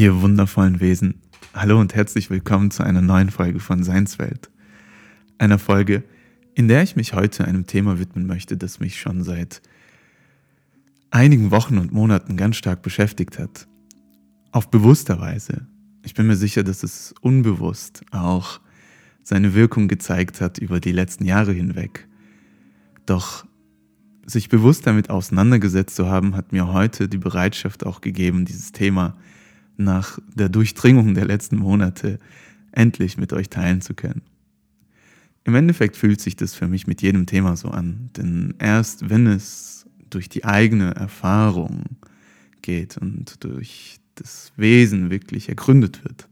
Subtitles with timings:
[0.00, 1.20] Ihr wundervollen Wesen.
[1.52, 4.48] Hallo und herzlich willkommen zu einer neuen Folge von Seinswelt.
[5.36, 6.04] Einer Folge,
[6.54, 9.60] in der ich mich heute einem Thema widmen möchte, das mich schon seit
[11.10, 13.68] einigen Wochen und Monaten ganz stark beschäftigt hat.
[14.52, 15.66] Auf bewusster Weise.
[16.02, 18.62] Ich bin mir sicher, dass es unbewusst auch
[19.22, 22.08] seine Wirkung gezeigt hat über die letzten Jahre hinweg.
[23.04, 23.44] Doch
[24.24, 29.18] sich bewusst damit auseinandergesetzt zu haben, hat mir heute die Bereitschaft auch gegeben, dieses Thema
[29.84, 32.18] nach der Durchdringung der letzten Monate
[32.72, 34.22] endlich mit euch teilen zu können.
[35.44, 39.26] Im Endeffekt fühlt sich das für mich mit jedem Thema so an, denn erst wenn
[39.26, 41.84] es durch die eigene Erfahrung
[42.62, 46.28] geht und durch das Wesen wirklich ergründet wird,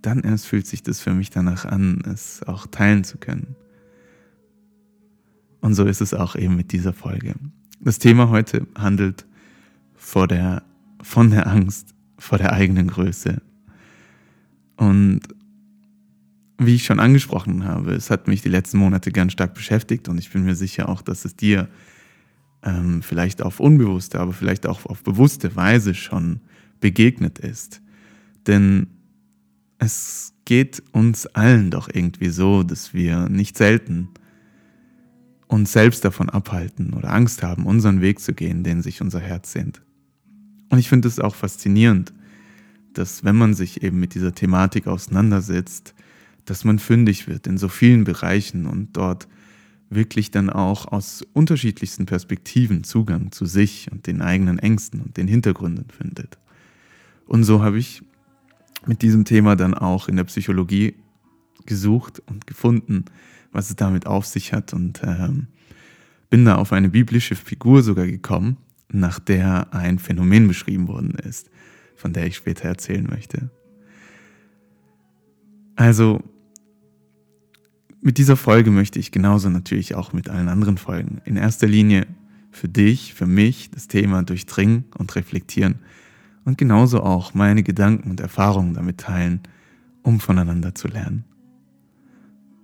[0.00, 3.56] dann erst fühlt sich das für mich danach an, es auch teilen zu können.
[5.60, 7.34] Und so ist es auch eben mit dieser Folge.
[7.80, 9.26] Das Thema heute handelt
[9.94, 10.62] vor der,
[11.02, 13.42] von der Angst vor der eigenen Größe.
[14.76, 15.20] Und
[16.58, 20.18] wie ich schon angesprochen habe, es hat mich die letzten Monate ganz stark beschäftigt und
[20.18, 21.68] ich bin mir sicher auch, dass es dir
[22.62, 26.40] ähm, vielleicht auf unbewusste, aber vielleicht auch auf bewusste Weise schon
[26.80, 27.82] begegnet ist.
[28.46, 28.86] Denn
[29.78, 34.08] es geht uns allen doch irgendwie so, dass wir nicht selten
[35.46, 39.52] uns selbst davon abhalten oder Angst haben, unseren Weg zu gehen, den sich unser Herz
[39.52, 39.83] sehnt.
[40.74, 42.12] Und ich finde es auch faszinierend,
[42.94, 45.94] dass wenn man sich eben mit dieser Thematik auseinandersetzt,
[46.46, 49.28] dass man fündig wird in so vielen Bereichen und dort
[49.88, 55.28] wirklich dann auch aus unterschiedlichsten Perspektiven Zugang zu sich und den eigenen Ängsten und den
[55.28, 56.38] Hintergründen findet.
[57.24, 58.02] Und so habe ich
[58.84, 60.96] mit diesem Thema dann auch in der Psychologie
[61.66, 63.04] gesucht und gefunden,
[63.52, 65.46] was es damit auf sich hat und ähm,
[66.30, 68.56] bin da auf eine biblische Figur sogar gekommen,
[68.90, 71.50] nach der ein Phänomen beschrieben worden ist,
[71.96, 73.50] von der ich später erzählen möchte.
[75.76, 76.22] Also,
[78.00, 82.06] mit dieser Folge möchte ich genauso natürlich auch mit allen anderen Folgen in erster Linie
[82.50, 85.76] für dich, für mich das Thema durchdringen und reflektieren
[86.44, 89.40] und genauso auch meine Gedanken und Erfahrungen damit teilen,
[90.02, 91.24] um voneinander zu lernen.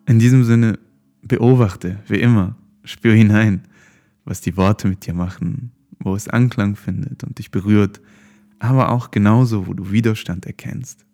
[0.06, 0.78] In diesem Sinne,
[1.22, 3.62] beobachte, wie immer, spür hinein,
[4.24, 8.00] was die Worte mit dir machen, wo es Anklang findet und dich berührt,
[8.58, 11.04] aber auch genauso, wo du Widerstand erkennst.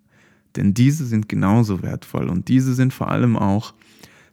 [0.57, 3.75] Denn diese sind genauso wertvoll und diese sind vor allem auch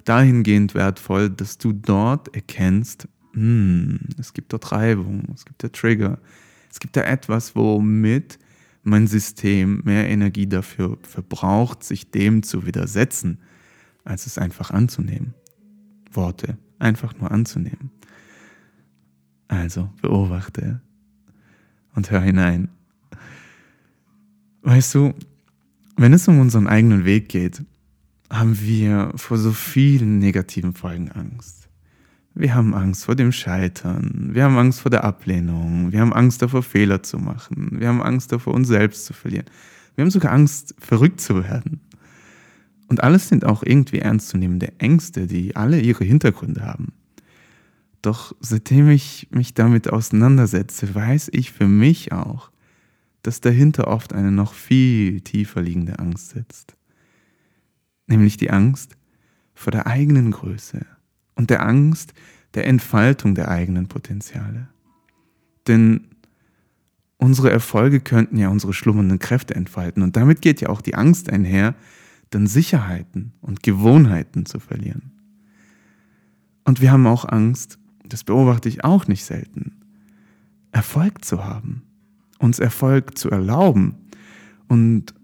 [0.05, 6.19] dahingehend wertvoll, dass du dort erkennst, hm, es gibt dort Reibung, es gibt da Trigger,
[6.69, 8.39] es gibt da etwas, womit
[8.83, 13.39] mein System mehr Energie dafür verbraucht, sich dem zu widersetzen,
[14.03, 15.33] als es einfach anzunehmen.
[16.11, 17.91] Worte einfach nur anzunehmen.
[19.53, 20.81] Also beobachte
[21.93, 22.69] und hör hinein.
[24.63, 25.13] Weißt du,
[25.95, 27.61] wenn es um unseren eigenen Weg geht,
[28.31, 31.69] haben wir vor so vielen negativen Folgen Angst.
[32.33, 36.41] Wir haben Angst vor dem Scheitern, wir haben Angst vor der Ablehnung, wir haben Angst
[36.41, 39.45] davor, Fehler zu machen, wir haben Angst davor, uns selbst zu verlieren.
[39.93, 41.79] Wir haben sogar Angst, verrückt zu werden.
[42.87, 46.93] Und alles sind auch irgendwie ernstzunehmende Ängste, die alle ihre Hintergründe haben.
[48.03, 52.51] Doch seitdem ich mich damit auseinandersetze, weiß ich für mich auch,
[53.23, 56.75] dass dahinter oft eine noch viel tiefer liegende Angst sitzt.
[58.05, 58.97] Nämlich die Angst
[59.55, 60.85] vor der eigenen Größe
[61.35, 62.13] und der Angst
[62.55, 64.67] der Entfaltung der eigenen Potenziale.
[65.67, 66.09] Denn
[67.15, 71.29] unsere Erfolge könnten ja unsere schlummernden Kräfte entfalten und damit geht ja auch die Angst
[71.29, 71.73] einher,
[72.31, 75.13] dann Sicherheiten und Gewohnheiten zu verlieren.
[76.65, 77.79] Und wir haben auch Angst,
[78.13, 79.71] das beobachte ich auch nicht selten,
[80.71, 81.81] Erfolg zu haben,
[82.37, 83.95] uns Erfolg zu erlauben
[84.67, 85.15] und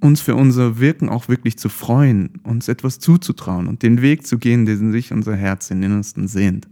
[0.00, 4.38] uns für unser Wirken auch wirklich zu freuen, uns etwas zuzutrauen und den Weg zu
[4.38, 6.68] gehen, den sich unser Herz im Innersten sehnt.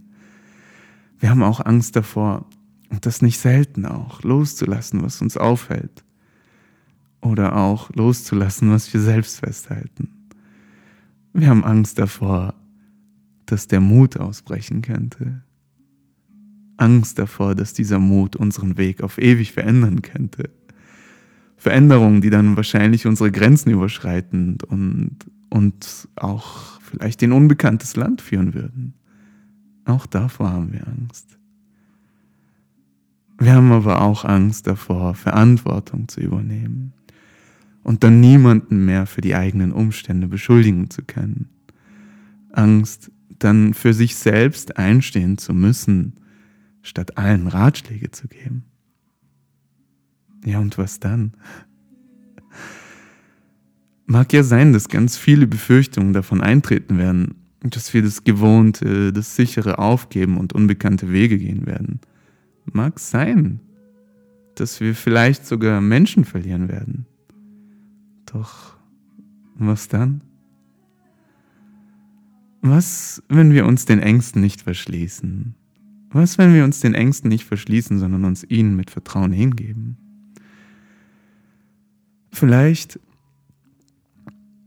[1.17, 2.45] Wir haben auch Angst davor,
[2.89, 6.03] und das nicht selten auch, loszulassen, was uns aufhält.
[7.19, 10.09] Oder auch loszulassen, was wir selbst festhalten.
[11.33, 12.53] Wir haben Angst davor,
[13.47, 15.41] dass der Mut ausbrechen könnte.
[16.77, 20.49] Angst davor, dass dieser Mut unseren Weg auf ewig verändern könnte.
[21.57, 25.17] Veränderungen, die dann wahrscheinlich unsere Grenzen überschreiten und
[25.49, 28.93] uns auch vielleicht in unbekanntes Land führen würden.
[29.85, 31.37] Auch davor haben wir Angst.
[33.39, 36.93] Wir haben aber auch Angst davor, Verantwortung zu übernehmen
[37.83, 41.49] und dann niemanden mehr für die eigenen Umstände beschuldigen zu können.
[42.51, 46.13] Angst, dann für sich selbst einstehen zu müssen,
[46.87, 48.65] statt allen Ratschläge zu geben.
[50.45, 51.33] Ja, und was dann?
[54.07, 59.35] mag ja sein, dass ganz viele Befürchtungen davon eintreten werden, dass wir das Gewohnte, das
[59.35, 61.99] Sichere aufgeben und unbekannte Wege gehen werden.
[62.71, 63.59] Mag sein,
[64.55, 67.05] dass wir vielleicht sogar Menschen verlieren werden.
[68.25, 68.77] Doch
[69.55, 70.21] was dann?
[72.61, 75.55] Was, wenn wir uns den Ängsten nicht verschließen?
[76.09, 79.97] Was, wenn wir uns den Ängsten nicht verschließen, sondern uns ihnen mit Vertrauen hingeben?
[82.31, 82.99] Vielleicht,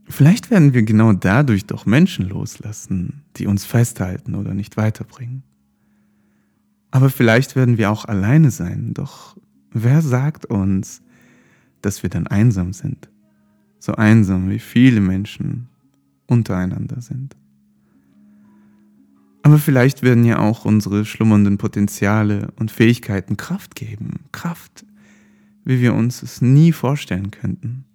[0.07, 5.43] vielleicht werden wir genau dadurch doch Menschen loslassen, die uns festhalten oder nicht weiterbringen.
[6.91, 9.37] Aber vielleicht werden wir auch alleine sein, doch
[9.71, 11.01] wer sagt uns,
[11.81, 13.09] dass wir dann einsam sind?
[13.79, 15.69] So einsam wie viele Menschen
[16.27, 17.35] untereinander sind.
[19.43, 24.25] Aber vielleicht werden ja auch unsere schlummernden Potenziale und Fähigkeiten Kraft geben.
[24.31, 24.85] Kraft,
[25.63, 27.85] wie wir uns es nie vorstellen könnten.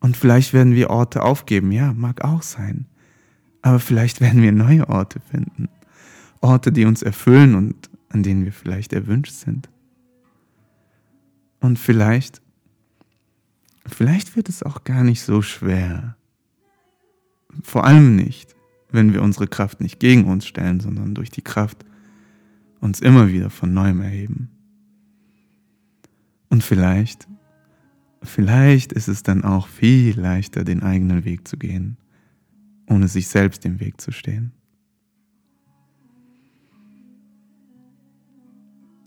[0.00, 2.86] Und vielleicht werden wir Orte aufgeben, ja, mag auch sein.
[3.62, 5.70] Aber vielleicht werden wir neue Orte finden.
[6.42, 9.70] Orte, die uns erfüllen und an denen wir vielleicht erwünscht sind.
[11.60, 12.42] Und vielleicht,
[13.86, 16.16] vielleicht wird es auch gar nicht so schwer.
[17.62, 18.54] Vor allem nicht,
[18.94, 21.84] wenn wir unsere Kraft nicht gegen uns stellen, sondern durch die Kraft
[22.80, 24.50] uns immer wieder von neuem erheben.
[26.48, 27.26] Und vielleicht,
[28.22, 31.96] vielleicht ist es dann auch viel leichter, den eigenen Weg zu gehen,
[32.88, 34.52] ohne sich selbst im Weg zu stehen.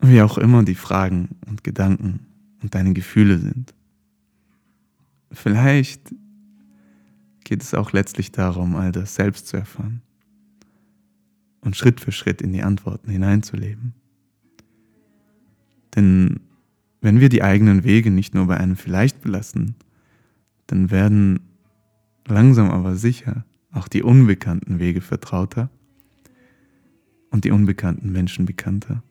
[0.01, 2.27] Wie auch immer die Fragen und Gedanken
[2.61, 3.73] und deine Gefühle sind.
[5.31, 6.13] Vielleicht
[7.47, 10.01] geht es auch letztlich darum, all das selbst zu erfahren
[11.61, 13.93] und Schritt für Schritt in die Antworten hineinzuleben.
[15.95, 16.41] Denn
[16.99, 19.75] wenn wir die eigenen Wege nicht nur bei einem Vielleicht belassen,
[20.67, 21.39] dann werden
[22.27, 25.69] langsam aber sicher auch die unbekannten Wege vertrauter
[27.29, 29.03] und die unbekannten Menschen bekannter.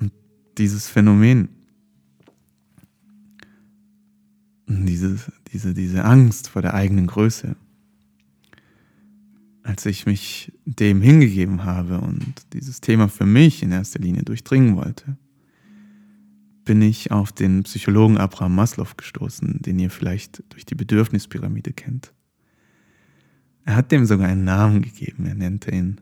[0.00, 0.10] Und
[0.56, 1.50] dieses Phänomen
[4.68, 5.18] diese,
[5.52, 7.56] diese, diese Angst vor der eigenen Größe.
[9.62, 14.76] Als ich mich dem hingegeben habe und dieses Thema für mich in erster Linie durchdringen
[14.76, 15.16] wollte,
[16.64, 22.12] bin ich auf den Psychologen Abraham Maslow gestoßen, den ihr vielleicht durch die Bedürfnispyramide kennt.
[23.64, 26.00] Er hat dem sogar einen Namen gegeben, er nannte ihn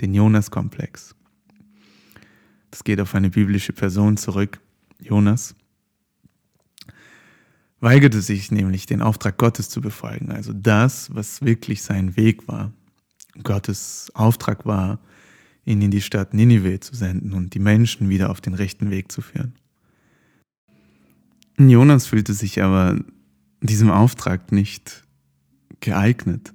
[0.00, 1.14] den Jonas-Komplex.
[2.70, 4.60] Das geht auf eine biblische Person zurück,
[5.00, 5.54] Jonas
[7.84, 12.72] weigerte sich nämlich, den Auftrag Gottes zu befolgen, also das, was wirklich sein Weg war.
[13.42, 14.98] Gottes Auftrag war,
[15.66, 19.12] ihn in die Stadt Ninive zu senden und die Menschen wieder auf den rechten Weg
[19.12, 19.52] zu führen.
[21.58, 22.98] Jonas fühlte sich aber
[23.60, 25.04] diesem Auftrag nicht
[25.80, 26.54] geeignet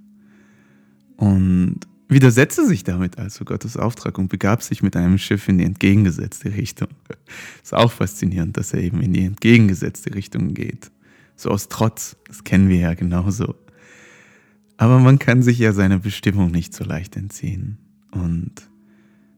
[1.15, 5.65] und widersetzte sich damit also Gottes Auftrag und begab sich mit einem Schiff in die
[5.65, 6.89] entgegengesetzte Richtung.
[7.63, 10.89] Ist auch faszinierend, dass er eben in die entgegengesetzte Richtung geht
[11.39, 12.17] so aus Trotz.
[12.27, 13.55] Das kennen wir ja genauso.
[14.77, 17.77] Aber man kann sich ja seiner Bestimmung nicht so leicht entziehen.
[18.11, 18.53] Und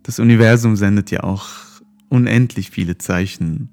[0.03, 1.50] das Universum sendet ja auch
[2.09, 3.69] unendlich viele Zeichen.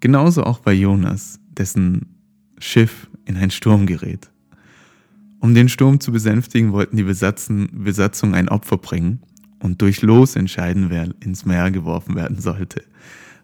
[0.00, 2.16] Genauso auch bei Jonas, dessen
[2.58, 4.30] Schiff in einen Sturm gerät.
[5.38, 9.20] Um den Sturm zu besänftigen, wollten die Besatzung ein Opfer bringen
[9.60, 12.82] und durch Los entscheiden, wer ins Meer geworfen werden sollte.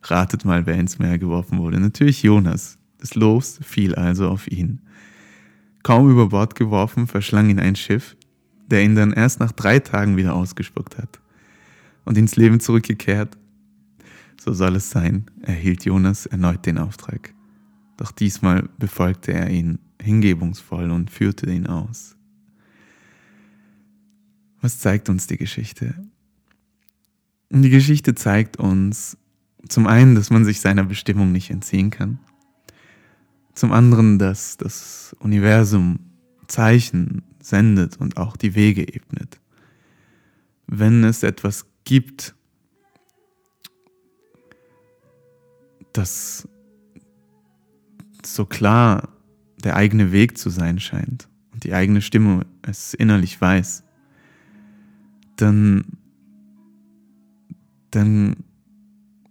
[0.02, 1.78] Ratet mal, wer ins Meer geworfen wurde.
[1.80, 2.78] Natürlich Jonas.
[3.02, 4.80] Das Los fiel also auf ihn.
[5.82, 8.16] Kaum über Bord geworfen, verschlang ihn ein Schiff,
[8.68, 11.21] der ihn dann erst nach drei Tagen wieder ausgespuckt hat.
[12.04, 13.37] Und ins Leben zurückgekehrt.
[14.40, 17.35] So soll es sein, erhielt Jonas erneut den Auftrag.
[17.97, 22.14] Doch diesmal befolgte er ihn hingebungsvoll und führte ihn aus.
[24.61, 25.97] Was zeigt uns die Geschichte?
[27.50, 29.16] Die Geschichte zeigt uns
[29.68, 32.21] zum einen, dass man sich seiner Bestimmung nicht entziehen kann.
[33.54, 35.99] Zum anderen, dass das Universum
[36.49, 39.40] Zeichen sendet und auch die Wege ebnet.
[40.66, 42.35] Wenn es etwas gibt,
[45.92, 46.49] das
[48.25, 49.09] so klar
[49.62, 53.85] der eigene Weg zu sein scheint und die eigene Stimme es innerlich weiß,
[55.37, 55.85] dann,
[57.90, 58.37] dann,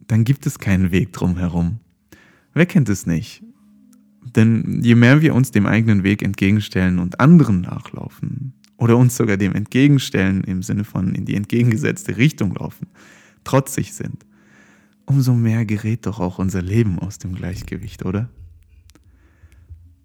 [0.07, 1.79] dann gibt es keinen Weg drumherum.
[2.53, 3.43] Wer kennt es nicht?
[4.23, 9.37] Denn je mehr wir uns dem eigenen Weg entgegenstellen und anderen nachlaufen, oder uns sogar
[9.37, 12.87] dem entgegenstellen im Sinne von in die entgegengesetzte Richtung laufen,
[13.43, 14.25] trotzig sind
[15.11, 18.29] umso mehr gerät doch auch unser Leben aus dem Gleichgewicht, oder?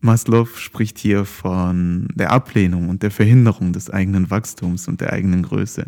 [0.00, 5.42] Maslow spricht hier von der Ablehnung und der Verhinderung des eigenen Wachstums und der eigenen
[5.42, 5.86] Größe.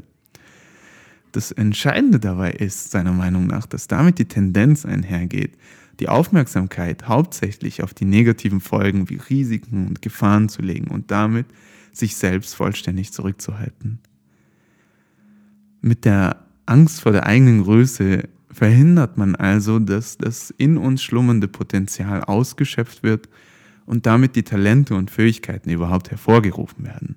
[1.38, 5.56] Das Entscheidende dabei ist, seiner Meinung nach, dass damit die Tendenz einhergeht,
[6.00, 11.46] die Aufmerksamkeit hauptsächlich auf die negativen Folgen wie Risiken und Gefahren zu legen und damit
[11.92, 14.00] sich selbst vollständig zurückzuhalten.
[15.80, 21.46] Mit der Angst vor der eigenen Größe verhindert man also, dass das in uns schlummernde
[21.46, 23.28] Potenzial ausgeschöpft wird
[23.86, 27.14] und damit die Talente und Fähigkeiten überhaupt hervorgerufen werden.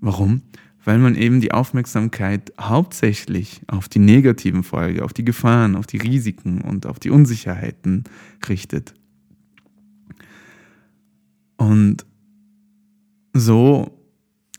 [0.00, 0.40] Warum?
[0.84, 5.96] Weil man eben die Aufmerksamkeit hauptsächlich auf die negativen Folgen, auf die Gefahren, auf die
[5.96, 8.04] Risiken und auf die Unsicherheiten
[8.48, 8.94] richtet.
[11.56, 12.04] Und
[13.32, 13.98] so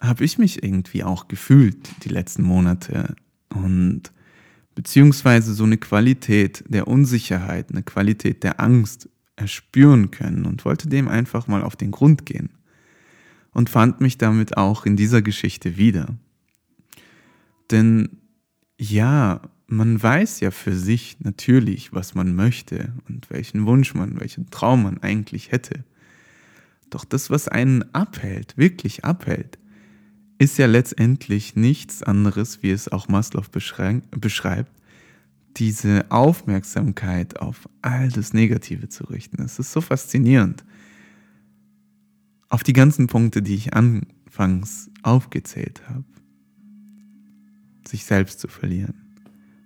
[0.02, 3.16] habe ich mich irgendwie auch gefühlt die letzten Monate
[3.50, 4.12] und
[4.74, 11.08] beziehungsweise so eine Qualität der Unsicherheit, eine Qualität der Angst erspüren können und wollte dem
[11.08, 12.50] einfach mal auf den Grund gehen
[13.56, 16.18] und fand mich damit auch in dieser Geschichte wieder.
[17.72, 18.18] Denn
[18.78, 24.50] ja, man weiß ja für sich natürlich, was man möchte und welchen Wunsch man, welchen
[24.50, 25.86] Traum man eigentlich hätte.
[26.90, 29.58] Doch das, was einen abhält, wirklich abhält,
[30.38, 34.72] ist ja letztendlich nichts anderes, wie es auch Maslow beschreibt,
[35.56, 39.42] diese Aufmerksamkeit auf all das Negative zu richten.
[39.42, 40.66] Es ist so faszinierend.
[42.50, 46.06] Auf die ganzen Punkte, die ich anfangs aufgezählt habe.
[47.88, 48.96] Sich selbst zu verlieren,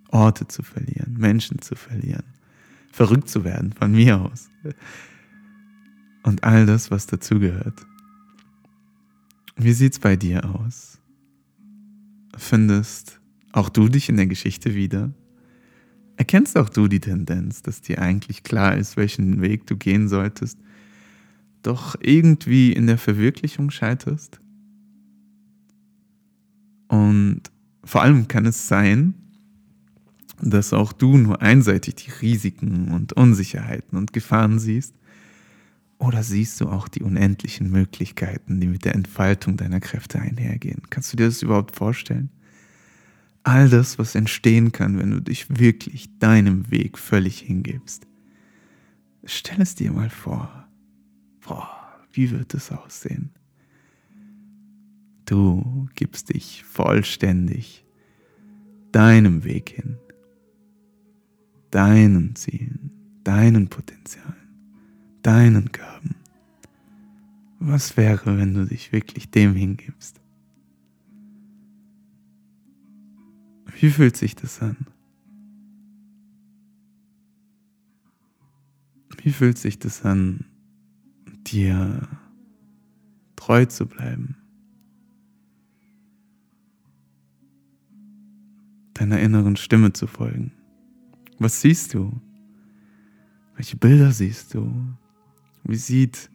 [0.09, 2.23] Orte zu verlieren, Menschen zu verlieren,
[2.91, 4.49] verrückt zu werden von mir aus.
[6.23, 7.85] Und all das, was dazugehört.
[9.55, 10.99] Wie sieht's bei dir aus?
[12.37, 13.19] Findest
[13.51, 15.11] auch du dich in der Geschichte wieder?
[16.17, 20.59] Erkennst auch du die Tendenz, dass dir eigentlich klar ist, welchen Weg du gehen solltest,
[21.63, 24.39] doch irgendwie in der Verwirklichung scheiterst?
[26.87, 27.41] Und
[27.83, 29.13] vor allem kann es sein,
[30.41, 34.95] dass auch du nur einseitig die Risiken und Unsicherheiten und Gefahren siehst,
[35.97, 40.83] oder siehst du auch die unendlichen Möglichkeiten, die mit der Entfaltung deiner Kräfte einhergehen?
[40.89, 42.29] Kannst du dir das überhaupt vorstellen?
[43.43, 48.05] all das, was entstehen kann, wenn du dich wirklich deinem Weg völlig hingibst.
[49.25, 50.68] Stell es dir mal vor.
[51.49, 51.67] Boah,
[52.13, 53.31] wie wird es aussehen?
[55.25, 57.83] Du gibst dich vollständig
[58.91, 59.97] deinem Weg hin,
[61.71, 62.91] deinen Zielen,
[63.23, 64.35] deinen Potenzialen,
[65.23, 66.13] deinen Gaben.
[67.57, 70.21] Was wäre, wenn du dich wirklich dem hingibst?
[73.79, 74.77] Wie fühlt sich das an?
[79.23, 80.45] Wie fühlt sich das an,
[81.51, 82.07] dir
[83.35, 84.35] treu zu bleiben?
[88.93, 90.51] Deiner inneren Stimme zu folgen?
[91.39, 92.19] Was siehst du?
[93.55, 94.73] Welche Bilder siehst du?
[95.63, 96.29] Wie sieht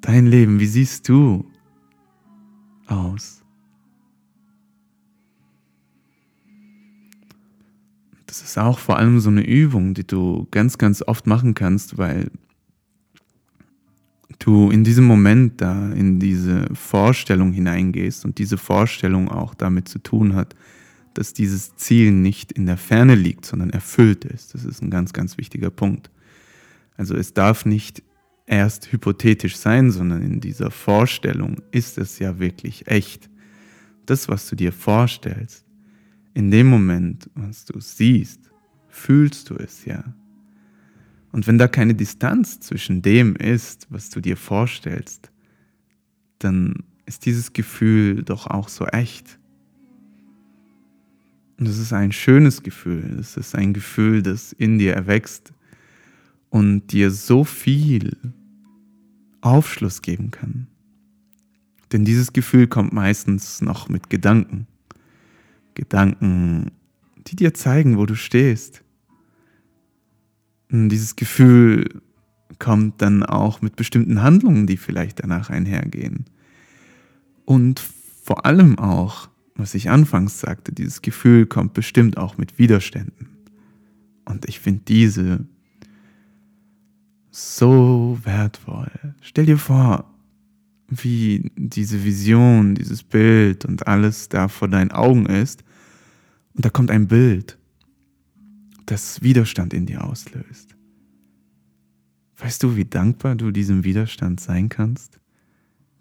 [0.00, 1.50] dein Leben, wie siehst du
[2.86, 3.42] aus?
[8.26, 11.98] Das ist auch vor allem so eine Übung, die du ganz, ganz oft machen kannst,
[11.98, 12.30] weil
[14.44, 19.98] du in diesem Moment da in diese Vorstellung hineingehst und diese Vorstellung auch damit zu
[19.98, 20.54] tun hat,
[21.14, 24.54] dass dieses Ziel nicht in der Ferne liegt, sondern erfüllt ist.
[24.54, 26.10] Das ist ein ganz, ganz wichtiger Punkt.
[26.96, 28.02] Also es darf nicht
[28.46, 33.30] erst hypothetisch sein, sondern in dieser Vorstellung ist es ja wirklich echt.
[34.06, 35.64] Das, was du dir vorstellst,
[36.34, 38.50] in dem Moment, was du siehst,
[38.88, 40.02] fühlst du es ja.
[41.32, 45.32] Und wenn da keine Distanz zwischen dem ist, was du dir vorstellst,
[46.38, 49.38] dann ist dieses Gefühl doch auch so echt.
[51.58, 53.16] Und es ist ein schönes Gefühl.
[53.18, 55.52] Es ist ein Gefühl, das in dir erwächst
[56.50, 58.16] und dir so viel
[59.40, 60.66] Aufschluss geben kann.
[61.92, 64.66] Denn dieses Gefühl kommt meistens noch mit Gedanken.
[65.74, 66.72] Gedanken,
[67.26, 68.82] die dir zeigen, wo du stehst.
[70.72, 72.00] Dieses Gefühl
[72.58, 76.24] kommt dann auch mit bestimmten Handlungen, die vielleicht danach einhergehen.
[77.44, 77.80] Und
[78.22, 83.28] vor allem auch, was ich anfangs sagte, dieses Gefühl kommt bestimmt auch mit Widerständen.
[84.24, 85.44] Und ich finde diese
[87.30, 88.90] so wertvoll.
[89.20, 90.10] Stell dir vor,
[90.88, 95.64] wie diese Vision, dieses Bild und alles da vor deinen Augen ist.
[96.54, 97.58] Und da kommt ein Bild.
[98.86, 100.76] Das Widerstand in dir auslöst.
[102.36, 105.20] Weißt du, wie dankbar du diesem Widerstand sein kannst,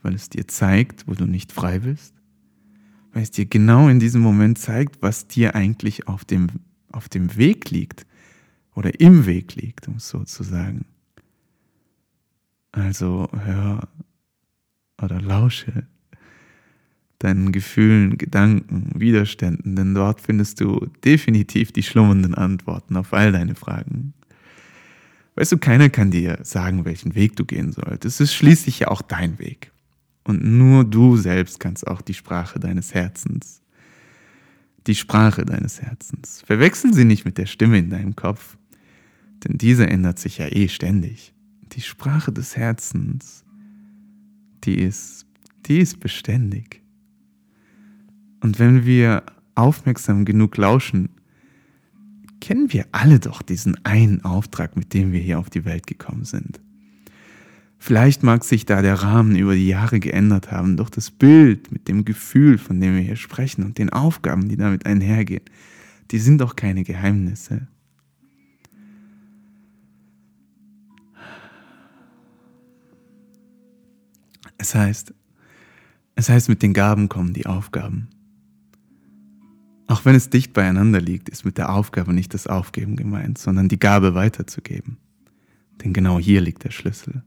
[0.01, 2.15] weil es dir zeigt, wo du nicht frei bist?
[3.13, 6.47] Weil es dir genau in diesem Moment zeigt, was dir eigentlich auf dem,
[6.91, 8.07] auf dem Weg liegt
[8.73, 10.85] oder im Weg liegt, um es so zu sagen.
[12.71, 13.87] Also hör
[15.01, 15.85] oder lausche
[17.23, 23.55] deinen Gefühlen, Gedanken, Widerständen, denn dort findest du definitiv die schlummernden Antworten auf all deine
[23.55, 24.13] Fragen.
[25.35, 28.19] Weißt du, keiner kann dir sagen, welchen Weg du gehen solltest.
[28.19, 29.71] Es ist schließlich ja auch dein Weg.
[30.23, 33.61] Und nur du selbst kannst auch die Sprache deines Herzens,
[34.87, 36.43] die Sprache deines Herzens.
[36.45, 38.57] Verwechsel sie nicht mit der Stimme in deinem Kopf,
[39.43, 41.33] denn diese ändert sich ja eh ständig.
[41.71, 43.43] Die Sprache des Herzens,
[44.63, 45.25] die ist,
[45.65, 46.80] die ist beständig.
[48.41, 49.23] Und wenn wir
[49.55, 51.09] aufmerksam genug lauschen,
[52.41, 56.25] kennen wir alle doch diesen einen Auftrag, mit dem wir hier auf die Welt gekommen
[56.25, 56.59] sind.
[57.77, 61.87] Vielleicht mag sich da der Rahmen über die Jahre geändert haben, doch das Bild mit
[61.87, 65.43] dem Gefühl, von dem wir hier sprechen und den Aufgaben, die damit einhergehen,
[66.11, 67.67] die sind doch keine Geheimnisse.
[74.57, 75.13] Es heißt,
[76.13, 78.09] es heißt, mit den Gaben kommen die Aufgaben.
[79.91, 83.67] Auch wenn es dicht beieinander liegt, ist mit der Aufgabe nicht das Aufgeben gemeint, sondern
[83.67, 84.95] die Gabe weiterzugeben.
[85.83, 87.23] Denn genau hier liegt der Schlüssel.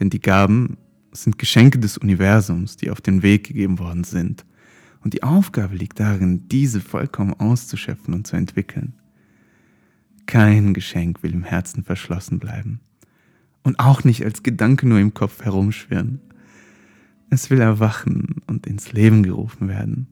[0.00, 0.78] Denn die Gaben
[1.12, 4.46] sind Geschenke des Universums, die auf den Weg gegeben worden sind.
[5.04, 8.94] Und die Aufgabe liegt darin, diese vollkommen auszuschöpfen und zu entwickeln.
[10.24, 12.80] Kein Geschenk will im Herzen verschlossen bleiben.
[13.62, 16.18] Und auch nicht als Gedanke nur im Kopf herumschwirren.
[17.28, 20.06] Es will erwachen und ins Leben gerufen werden.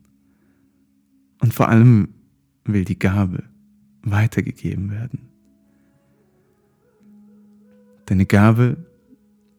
[1.40, 2.14] Und vor allem
[2.64, 3.44] will die Gabe
[4.02, 5.28] weitergegeben werden.
[8.06, 8.76] Deine Gabe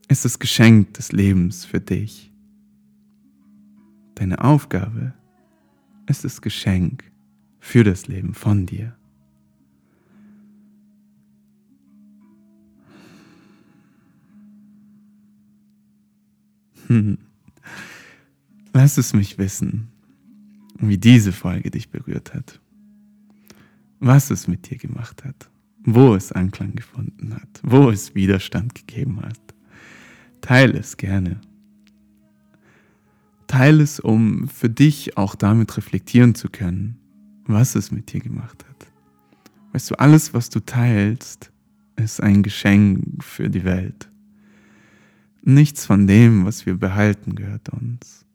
[0.07, 2.31] ist das Geschenk des Lebens für dich.
[4.15, 5.13] Deine Aufgabe
[6.07, 7.03] ist das Geschenk
[7.59, 8.95] für das Leben von dir.
[16.87, 17.17] Hm.
[18.73, 19.87] Lass es mich wissen,
[20.89, 22.59] wie diese Folge dich berührt hat,
[23.99, 25.49] was es mit dir gemacht hat,
[25.83, 29.39] wo es Anklang gefunden hat, wo es Widerstand gegeben hat.
[30.41, 31.39] Teile es gerne.
[33.47, 36.97] Teile es, um für dich auch damit reflektieren zu können,
[37.45, 38.87] was es mit dir gemacht hat.
[39.73, 41.51] Weißt du, alles, was du teilst,
[41.95, 44.09] ist ein Geschenk für die Welt.
[45.43, 48.25] Nichts von dem, was wir behalten, gehört uns.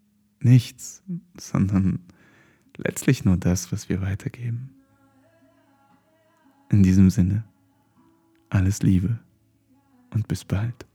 [0.40, 1.02] Nichts,
[1.38, 2.00] sondern
[2.78, 4.70] letztlich nur das, was wir weitergeben.
[6.70, 7.44] In diesem Sinne,
[8.50, 9.18] alles Liebe
[10.10, 10.86] und bis bald.